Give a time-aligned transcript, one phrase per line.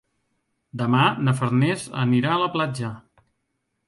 [0.81, 2.91] Demà na Farners anirà a la platja.